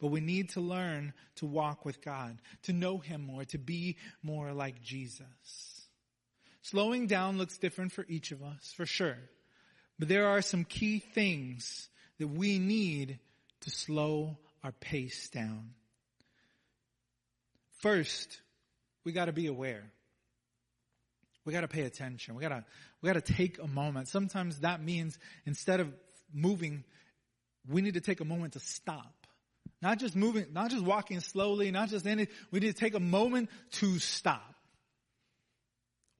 [0.00, 3.98] but we need to learn to walk with God, to know Him more, to be
[4.22, 5.26] more like Jesus.
[6.62, 9.18] Slowing down looks different for each of us, for sure.
[9.98, 13.18] But there are some key things that we need
[13.60, 15.74] to slow our pace down.
[17.80, 18.40] First,
[19.04, 19.84] we gotta be aware.
[21.44, 22.34] We gotta pay attention.
[22.34, 22.64] We gotta,
[23.00, 24.08] we gotta take a moment.
[24.08, 25.92] Sometimes that means instead of
[26.32, 26.84] moving,
[27.68, 29.14] we need to take a moment to stop.
[29.80, 33.00] Not just moving, not just walking slowly, not just any, we need to take a
[33.00, 34.54] moment to stop.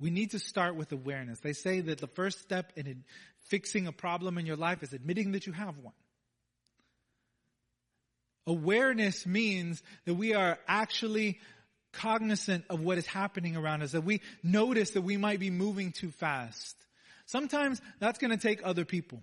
[0.01, 1.39] We need to start with awareness.
[1.39, 3.05] They say that the first step in
[3.49, 5.95] fixing a problem in your life is admitting that you have one.
[8.49, 11.39] Awareness means that we are actually
[11.93, 15.93] cognizant of what is happening around us, that we notice that we might be moving
[15.93, 16.77] too fast.
[17.27, 19.23] Sometimes that's going to take other people.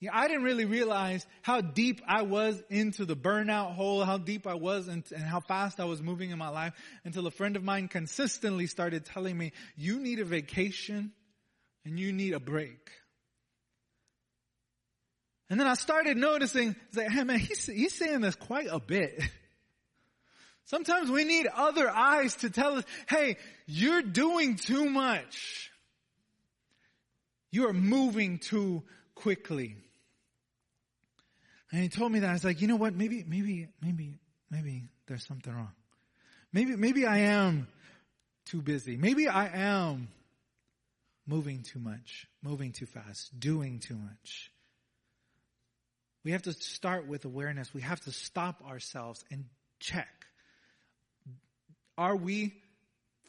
[0.00, 4.46] Yeah, I didn't really realize how deep I was into the burnout hole, how deep
[4.46, 7.56] I was and, and how fast I was moving in my life until a friend
[7.56, 11.12] of mine consistently started telling me, you need a vacation
[11.86, 12.90] and you need a break.
[15.48, 19.22] And then I started noticing, like, hey man, he's, he's saying this quite a bit.
[20.66, 25.70] Sometimes we need other eyes to tell us, hey, you're doing too much.
[27.50, 28.82] You are moving too
[29.14, 29.76] quickly.
[31.70, 32.30] And he told me that.
[32.30, 32.94] I was like, you know what?
[32.94, 34.18] Maybe, maybe, maybe,
[34.50, 35.72] maybe there's something wrong.
[36.52, 37.68] Maybe, maybe I am
[38.46, 38.96] too busy.
[38.96, 40.08] Maybe I am
[41.26, 44.50] moving too much, moving too fast, doing too much.
[46.24, 47.74] We have to start with awareness.
[47.74, 49.44] We have to stop ourselves and
[49.78, 50.23] check.
[51.96, 52.54] Are we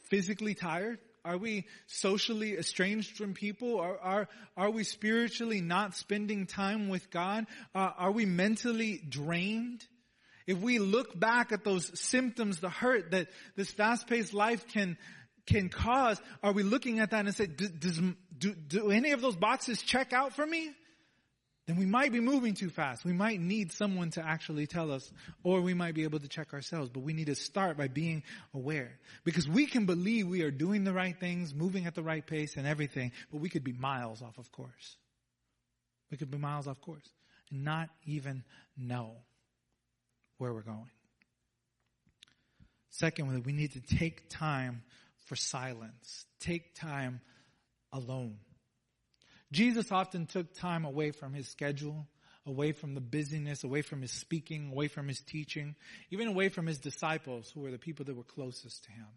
[0.10, 0.99] physically tired?
[1.23, 3.80] Are we socially estranged from people?
[3.80, 7.47] Are, are, are we spiritually not spending time with God?
[7.73, 9.84] Uh, are we mentally drained?
[10.45, 14.97] If we look back at those symptoms, the hurt that this fast-paced life can,
[15.47, 17.99] can cause, are we looking at that and say, does,
[18.38, 20.69] do, do any of those boxes check out for me?
[21.67, 23.04] Then we might be moving too fast.
[23.04, 25.12] We might need someone to actually tell us,
[25.43, 28.23] or we might be able to check ourselves, but we need to start by being
[28.54, 28.99] aware.
[29.23, 32.56] Because we can believe we are doing the right things, moving at the right pace
[32.56, 34.97] and everything, but we could be miles off of course.
[36.12, 37.10] We could be miles off course
[37.49, 38.43] and not even
[38.78, 39.13] know
[40.38, 40.91] where we're going.
[42.89, 44.84] Secondly, we need to take time
[45.25, 46.25] for silence.
[46.39, 47.21] Take time
[47.91, 48.38] alone.
[49.51, 52.08] Jesus often took time away from his schedule,
[52.45, 55.75] away from the busyness, away from his speaking, away from his teaching,
[56.12, 59.08] even away from his disciples who were the people that were closest to him.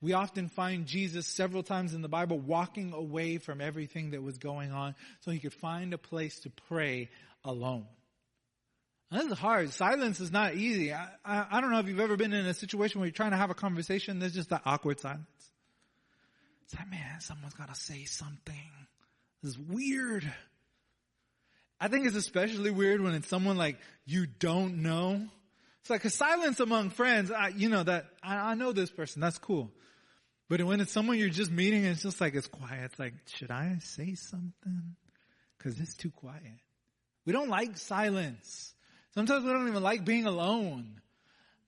[0.00, 4.38] We often find Jesus several times in the Bible walking away from everything that was
[4.38, 7.08] going on so he could find a place to pray
[7.42, 7.86] alone.
[9.10, 9.72] this is hard.
[9.72, 10.92] Silence is not easy.
[10.92, 13.30] I, I, I, don't know if you've ever been in a situation where you're trying
[13.30, 15.24] to have a conversation, there's just that awkward silence.
[16.64, 18.54] It's like, man, someone's gotta say something.
[19.44, 20.24] It's weird.
[21.78, 23.76] I think it's especially weird when it's someone like
[24.06, 25.20] you don't know.
[25.82, 27.30] It's like a silence among friends.
[27.30, 29.20] I, you know that I, I know this person.
[29.20, 29.70] That's cool.
[30.48, 32.84] But when it's someone you're just meeting, it's just like it's quiet.
[32.84, 34.96] It's like, should I say something?
[35.58, 36.60] Because it's too quiet.
[37.26, 38.74] We don't like silence.
[39.12, 41.00] Sometimes we don't even like being alone.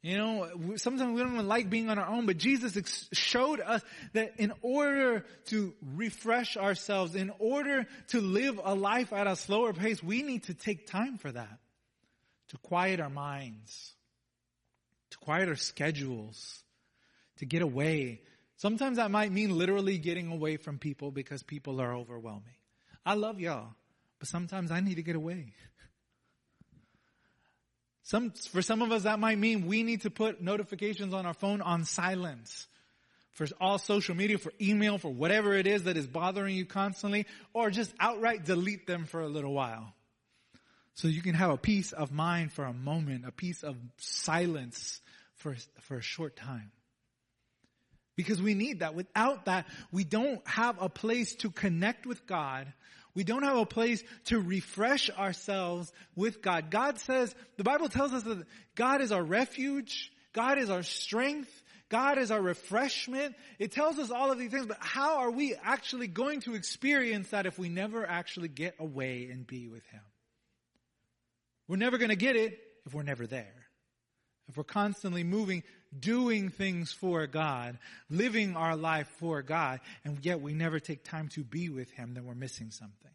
[0.02, 3.60] You know, sometimes we don't even like being on our own, but Jesus ex- showed
[3.60, 3.82] us
[4.12, 9.72] that in order to refresh ourselves, in order to live a life at a slower
[9.72, 11.58] pace, we need to take time for that.
[12.50, 13.94] To quiet our minds,
[15.10, 16.62] to quiet our schedules,
[17.38, 18.20] to get away.
[18.58, 22.54] Sometimes that might mean literally getting away from people because people are overwhelming.
[23.04, 23.74] I love y'all,
[24.20, 25.54] but sometimes I need to get away.
[28.06, 31.34] Some, for some of us, that might mean we need to put notifications on our
[31.34, 32.68] phone on silence.
[33.32, 37.26] For all social media, for email, for whatever it is that is bothering you constantly,
[37.52, 39.92] or just outright delete them for a little while.
[40.94, 45.00] So you can have a peace of mind for a moment, a peace of silence
[45.34, 46.70] for, for a short time.
[48.14, 48.94] Because we need that.
[48.94, 52.72] Without that, we don't have a place to connect with God
[53.16, 56.70] we don't have a place to refresh ourselves with God.
[56.70, 60.12] God says, the Bible tells us that God is our refuge.
[60.34, 61.50] God is our strength.
[61.88, 63.34] God is our refreshment.
[63.58, 67.30] It tells us all of these things, but how are we actually going to experience
[67.30, 70.02] that if we never actually get away and be with Him?
[71.68, 73.66] We're never going to get it if we're never there.
[74.48, 75.62] If we're constantly moving,
[76.00, 77.78] doing things for God,
[78.10, 82.14] living our life for God, and yet we never take time to be with Him,
[82.14, 83.10] then we're missing something.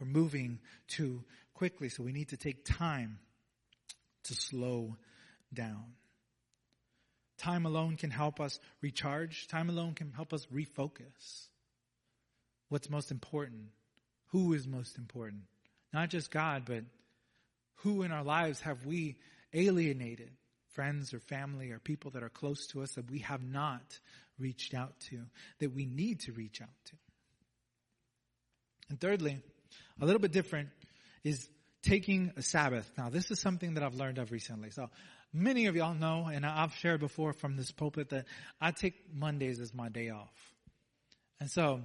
[0.00, 3.18] We're moving too quickly, so we need to take time
[4.24, 4.96] to slow
[5.52, 5.84] down.
[7.38, 9.46] Time alone can help us recharge.
[9.46, 11.48] Time alone can help us refocus.
[12.68, 13.70] What's most important?
[14.28, 15.42] Who is most important?
[15.92, 16.84] Not just God, but
[17.76, 19.16] who in our lives have we
[19.54, 20.30] alienated?
[20.78, 23.98] Friends or family or people that are close to us that we have not
[24.38, 25.22] reached out to,
[25.58, 26.92] that we need to reach out to.
[28.88, 29.40] And thirdly,
[30.00, 30.68] a little bit different
[31.24, 31.48] is
[31.82, 32.88] taking a Sabbath.
[32.96, 34.70] Now, this is something that I've learned of recently.
[34.70, 34.88] So,
[35.32, 38.26] many of y'all know, and I've shared before from this pulpit that
[38.60, 40.54] I take Mondays as my day off.
[41.40, 41.80] And so,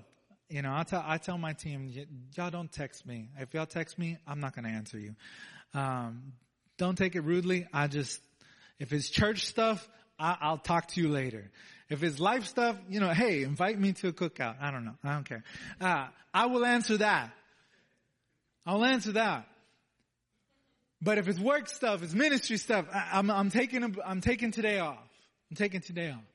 [0.49, 1.91] you know, I tell, I tell my team,
[2.35, 3.29] y'all don't text me.
[3.39, 5.15] If y'all text me, I'm not going to answer you.
[5.73, 6.33] Um,
[6.77, 7.67] don't take it rudely.
[7.73, 8.21] I just,
[8.83, 9.87] if it's church stuff,
[10.19, 11.49] I, will talk to you later.
[11.89, 14.57] If it's life stuff, you know, hey, invite me to a cookout.
[14.59, 14.95] I don't know.
[15.05, 15.43] I don't care.
[15.79, 17.31] Uh, I will answer that.
[18.65, 19.47] I'll answer that.
[21.01, 24.19] But if it's work stuff, it's ministry stuff, I, am I'm, I'm taking, a, I'm
[24.19, 24.97] taking today off.
[25.49, 26.25] I'm taking today off.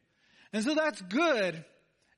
[0.55, 1.63] And so that's good.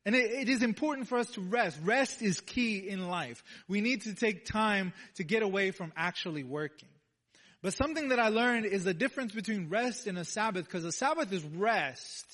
[0.07, 1.77] And it, it is important for us to rest.
[1.83, 3.43] Rest is key in life.
[3.67, 6.89] We need to take time to get away from actually working.
[7.63, 10.93] But something that I learned is the difference between rest and a Sabbath, because a
[10.93, 12.27] Sabbath is rest,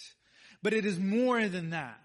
[0.63, 1.99] but it is more than that.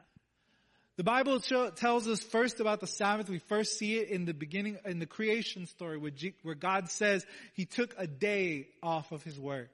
[0.97, 3.30] The Bible tells us first about the Sabbath.
[3.30, 7.65] We first see it in the beginning, in the creation story where, God says he
[7.65, 9.72] took a day off of his work,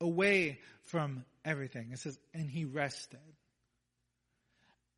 [0.00, 1.90] away from everything.
[1.92, 3.18] It says, and he rested.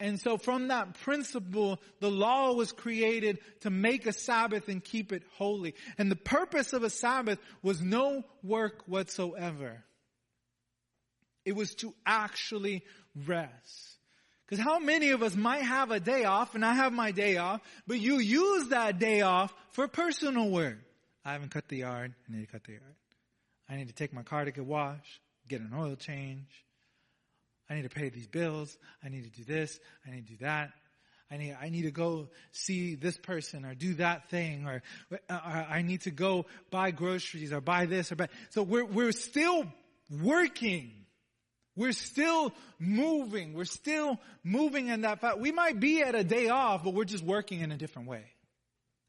[0.01, 5.12] And so from that principle, the law was created to make a Sabbath and keep
[5.12, 5.74] it holy.
[5.99, 9.82] And the purpose of a Sabbath was no work whatsoever.
[11.44, 12.84] It was to actually
[13.26, 13.99] rest.
[14.46, 17.36] Because how many of us might have a day off, and I have my day
[17.36, 20.78] off, but you use that day off for personal work.
[21.24, 22.14] I haven't cut the yard.
[22.28, 22.94] I need to cut the yard.
[23.68, 26.46] I need to take my car to get washed, get an oil change.
[27.70, 28.76] I need to pay these bills.
[29.04, 29.78] I need to do this.
[30.06, 30.70] I need to do that.
[31.30, 35.20] I need, I need to go see this person or do that thing or, or
[35.30, 38.28] I need to go buy groceries or buy this or buy.
[38.50, 39.66] So we're, we're still
[40.22, 40.92] working.
[41.76, 43.52] We're still moving.
[43.52, 45.38] We're still moving in that fact.
[45.38, 48.24] We might be at a day off, but we're just working in a different way.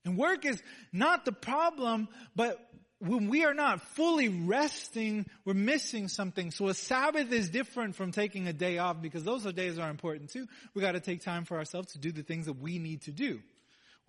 [0.05, 2.60] And work is not the problem, but
[3.00, 6.52] when we are not fully resting, we're missing something.
[6.52, 10.32] So a Sabbath is different from taking a day off because those days are important
[10.32, 10.47] too.
[10.74, 13.39] We gotta take time for ourselves to do the things that we need to do.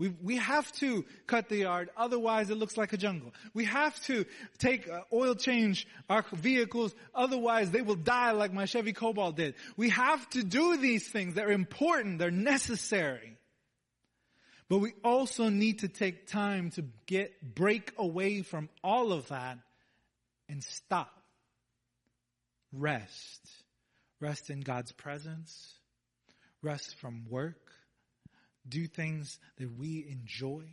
[0.00, 3.34] We, we have to cut the yard, otherwise it looks like a jungle.
[3.52, 4.24] We have to
[4.58, 9.56] take uh, oil change our vehicles, otherwise they will die like my Chevy Cobalt did.
[9.76, 11.34] We have to do these things.
[11.34, 12.18] They're important.
[12.18, 13.36] They're necessary.
[14.70, 19.58] But we also need to take time to get, break away from all of that
[20.48, 21.12] and stop.
[22.72, 23.46] Rest.
[24.20, 25.74] Rest in God's presence.
[26.62, 27.70] Rest from work
[28.68, 30.64] do things that we enjoy,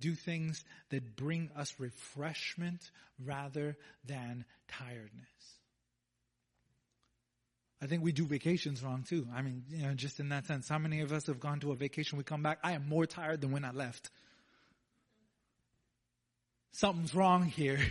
[0.00, 2.90] do things that bring us refreshment
[3.24, 5.61] rather than tiredness.
[7.82, 9.26] I think we do vacations wrong too.
[9.34, 11.72] I mean, you know, just in that sense, how many of us have gone to
[11.72, 14.10] a vacation, we come back, I am more tired than when I left.
[16.70, 17.80] Something's wrong here.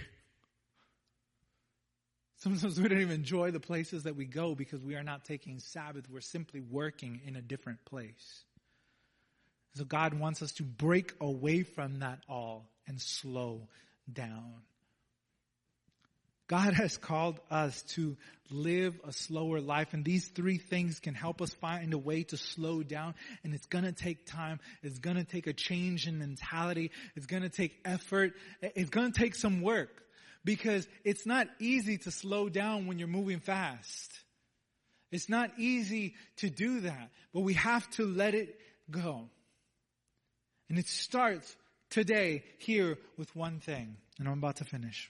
[2.38, 5.60] Sometimes we don't even enjoy the places that we go because we are not taking
[5.60, 6.10] Sabbath.
[6.10, 8.44] We're simply working in a different place.
[9.76, 13.68] So God wants us to break away from that all and slow
[14.12, 14.54] down.
[16.52, 18.18] God has called us to
[18.50, 22.36] live a slower life and these three things can help us find a way to
[22.36, 24.60] slow down and it's gonna take time.
[24.84, 26.92] It's gonna take a change in mentality.
[27.16, 28.34] It's gonna take effort.
[28.62, 30.04] It's gonna take some work
[30.44, 34.12] because it's not easy to slow down when you're moving fast.
[35.10, 39.30] It's not easy to do that, but we have to let it go.
[40.68, 41.56] And it starts
[41.92, 45.10] today here with one thing, and I'm about to finish.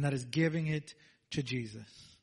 [0.00, 0.94] And that is giving it
[1.32, 2.16] to Jesus.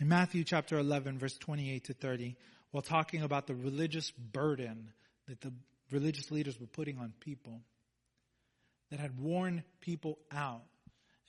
[0.00, 2.34] In Matthew chapter 11 verse 28 to 30,
[2.72, 4.88] while talking about the religious burden
[5.28, 5.52] that the
[5.92, 7.60] religious leaders were putting on people,
[8.90, 10.64] that had worn people out,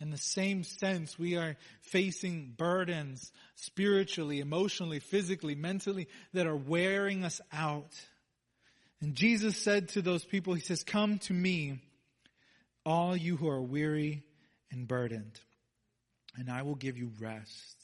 [0.02, 7.24] In the same sense, we are facing burdens spiritually, emotionally, physically, mentally that are wearing
[7.24, 7.94] us out.
[9.02, 11.80] And Jesus said to those people, He says, Come to me,
[12.84, 14.24] all you who are weary
[14.72, 15.40] and burdened,
[16.36, 17.78] and I will give you rest.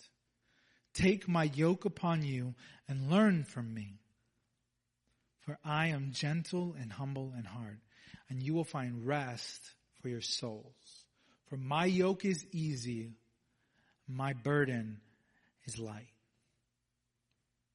[0.93, 2.53] Take my yoke upon you
[2.87, 3.99] and learn from me.
[5.41, 7.79] For I am gentle and humble in heart,
[8.29, 9.61] and you will find rest
[10.01, 11.05] for your souls.
[11.49, 13.11] For my yoke is easy,
[14.07, 15.01] my burden
[15.65, 16.07] is light.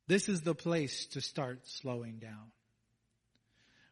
[0.06, 2.52] This is the place to start slowing down.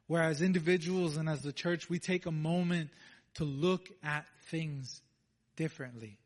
[0.07, 2.91] Whereas individuals and as the church, we take a moment
[3.35, 5.03] to look at things
[5.57, 6.19] differently.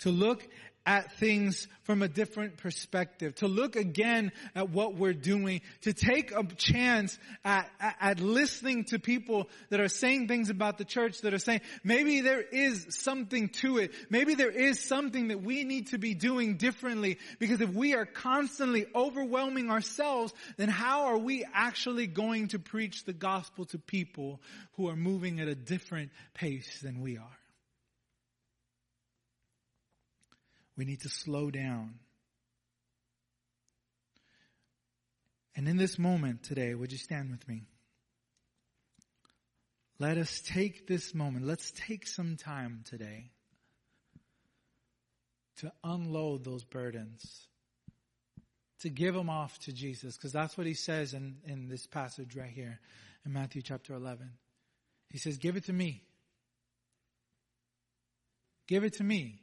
[0.00, 0.46] To look
[0.86, 6.30] at things from a different perspective, to look again at what we're doing, to take
[6.30, 11.22] a chance at, at, at, listening to people that are saying things about the church
[11.22, 13.92] that are saying, maybe there is something to it.
[14.10, 18.06] Maybe there is something that we need to be doing differently because if we are
[18.06, 24.40] constantly overwhelming ourselves, then how are we actually going to preach the gospel to people
[24.76, 27.38] who are moving at a different pace than we are?
[30.76, 31.94] We need to slow down.
[35.54, 37.66] And in this moment today, would you stand with me?
[39.98, 41.46] Let us take this moment.
[41.46, 43.30] Let's take some time today
[45.58, 47.48] to unload those burdens,
[48.80, 52.36] to give them off to Jesus, because that's what he says in, in this passage
[52.36, 52.78] right here
[53.24, 54.30] in Matthew chapter 11.
[55.10, 56.02] He says, Give it to me.
[58.66, 59.40] Give it to me.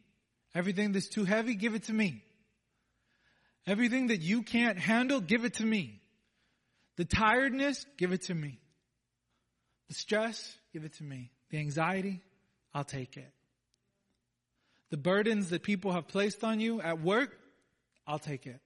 [0.55, 2.23] Everything that's too heavy, give it to me.
[3.65, 6.01] Everything that you can't handle, give it to me.
[6.97, 8.59] The tiredness, give it to me.
[9.87, 11.31] The stress, give it to me.
[11.49, 12.21] The anxiety,
[12.73, 13.31] I'll take it.
[14.91, 17.35] The burdens that people have placed on you at work,
[18.05, 18.59] I'll take it.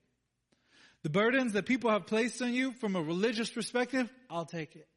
[1.03, 4.87] The burdens that people have placed on you from a religious perspective, I'll take it.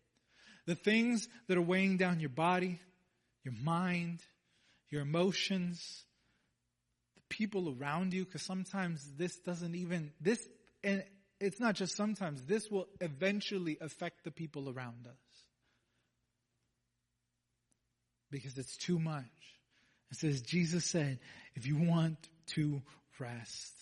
[0.66, 2.80] The things that are weighing down your body,
[3.44, 4.20] your mind,
[4.88, 6.04] your emotions,
[7.30, 10.46] people around you because sometimes this doesn't even, this,
[10.84, 11.02] and
[11.40, 15.14] it's not just sometimes, this will eventually affect the people around us.
[18.30, 19.24] Because it's too much.
[20.10, 21.18] It says, Jesus said,
[21.54, 22.18] if you want
[22.48, 22.82] to
[23.18, 23.72] rest,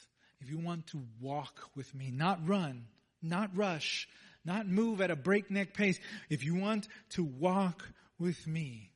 [0.41, 2.85] if you want to walk with me, not run,
[3.23, 4.09] not rush,
[4.45, 5.99] not move at a breakneck pace,
[6.31, 7.89] if you want to walk
[8.19, 8.91] with me,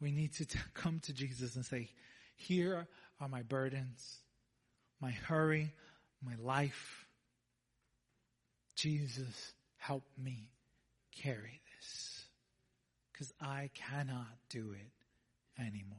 [0.00, 1.88] we need to t- come to Jesus and say,
[2.36, 2.86] here
[3.20, 4.18] are my burdens,
[5.00, 5.72] my hurry,
[6.24, 7.06] my life.
[8.76, 10.50] Jesus, help me
[11.22, 12.24] carry this
[13.12, 15.96] because I cannot do it anymore.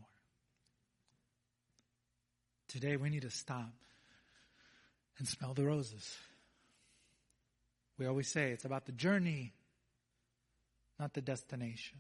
[2.68, 3.74] Today we need to stop
[5.18, 6.16] and smell the roses.
[7.98, 9.54] We always say it's about the journey,
[11.00, 11.98] not the destination.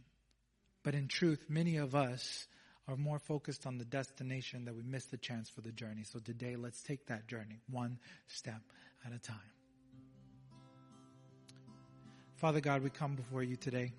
[0.83, 2.47] But in truth, many of us
[2.87, 6.03] are more focused on the destination that we miss the chance for the journey.
[6.03, 8.61] So today, let's take that journey one step
[9.05, 9.37] at a time.
[12.37, 13.91] Father God, we come before you today.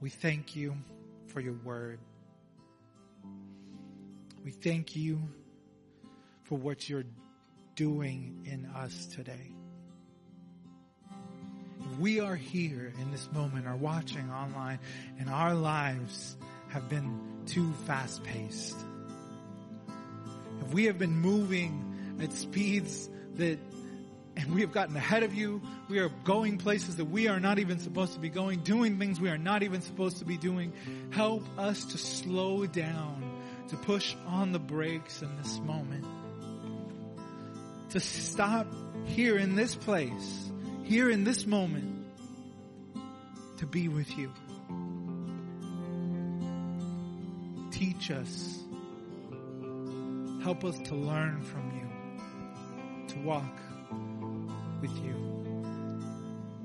[0.00, 0.76] We thank you
[1.28, 2.00] for your word.
[4.44, 5.22] We thank you
[6.42, 7.06] for what you're
[7.76, 9.52] doing in us today.
[11.98, 14.80] We are here in this moment are watching online
[15.18, 16.36] and our lives
[16.74, 18.76] have been too fast paced.
[20.60, 23.58] If we have been moving at speeds that
[24.36, 25.62] and we have gotten ahead of you.
[25.88, 29.20] We are going places that we are not even supposed to be going, doing things
[29.20, 30.72] we are not even supposed to be doing.
[31.10, 33.22] Help us to slow down,
[33.68, 36.04] to push on the brakes in this moment.
[37.90, 38.66] To stop
[39.06, 40.50] here in this place,
[40.82, 42.04] here in this moment,
[43.58, 44.32] to be with you.
[47.84, 48.64] Teach us.
[50.42, 51.86] Help us to learn from you,
[53.08, 53.60] to walk
[54.80, 55.12] with you,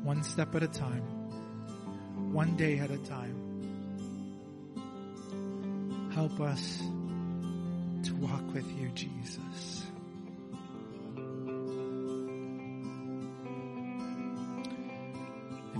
[0.01, 1.03] one step at a time,
[2.31, 3.35] one day at a time.
[6.15, 6.77] Help us
[8.03, 9.88] to walk with you, Jesus.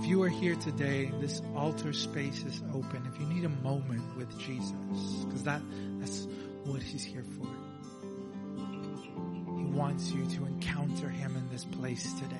[0.00, 3.06] If you are here today, this altar space is open.
[3.12, 4.72] If you need a moment with Jesus,
[5.24, 5.60] because that,
[5.98, 6.26] that's
[6.64, 7.46] what he's here for.
[9.56, 12.36] He wants you to encounter him in this place today.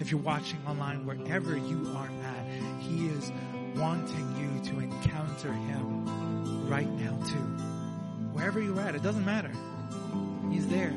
[0.00, 3.32] If you're watching online, wherever you are at, he is
[3.76, 7.46] wanting you to encounter Him right now too.
[8.32, 9.50] Wherever you're at, it doesn't matter.
[10.50, 10.94] He's there.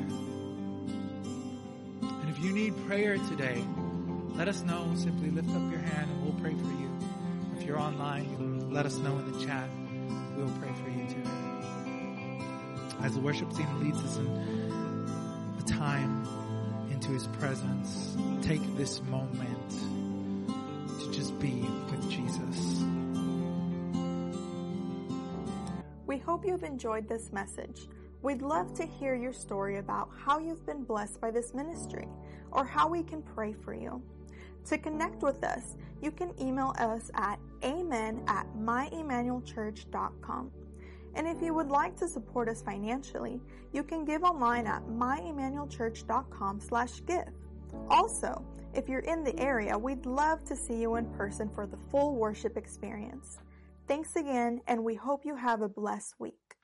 [2.01, 3.63] And if you need prayer today,
[4.35, 4.91] let us know.
[4.95, 6.89] Simply lift up your hand and we'll pray for you.
[7.57, 9.69] If you're online, let us know in the chat.
[10.35, 11.29] We'll pray for you today.
[13.03, 14.27] As the worship team leads us in
[15.59, 16.27] a time
[16.91, 19.69] into His presence, take this moment
[20.99, 22.83] to just be with Jesus.
[26.07, 27.87] We hope you've enjoyed this message.
[28.21, 32.07] We'd love to hear your story about how you've been blessed by this ministry
[32.51, 34.01] or how we can pray for you.
[34.65, 40.51] To connect with us, you can email us at amen at myemmanuelchurch.com.
[41.15, 43.39] And if you would like to support us financially,
[43.71, 47.29] you can give online at myemmanuelchurch.com slash give.
[47.89, 48.43] Also,
[48.73, 52.15] if you're in the area, we'd love to see you in person for the full
[52.15, 53.37] worship experience.
[53.87, 56.55] Thanks again, and we hope you have a blessed week.